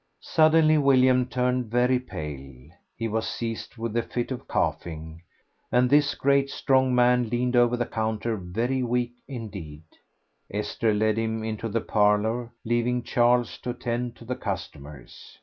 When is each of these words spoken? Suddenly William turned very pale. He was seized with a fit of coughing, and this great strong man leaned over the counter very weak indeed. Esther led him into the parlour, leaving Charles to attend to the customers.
Suddenly 0.23 0.79
William 0.79 1.27
turned 1.27 1.67
very 1.67 1.99
pale. 1.99 2.71
He 2.95 3.07
was 3.07 3.27
seized 3.27 3.77
with 3.77 3.95
a 3.95 4.01
fit 4.01 4.31
of 4.31 4.47
coughing, 4.47 5.21
and 5.71 5.87
this 5.91 6.15
great 6.15 6.49
strong 6.49 6.95
man 6.95 7.29
leaned 7.29 7.55
over 7.55 7.77
the 7.77 7.85
counter 7.85 8.35
very 8.35 8.81
weak 8.81 9.13
indeed. 9.27 9.83
Esther 10.51 10.91
led 10.91 11.17
him 11.19 11.43
into 11.43 11.69
the 11.69 11.81
parlour, 11.81 12.51
leaving 12.65 13.03
Charles 13.03 13.59
to 13.59 13.69
attend 13.69 14.15
to 14.15 14.25
the 14.25 14.35
customers. 14.35 15.37